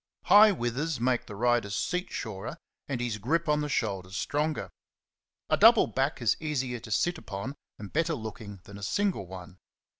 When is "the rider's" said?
1.27-1.75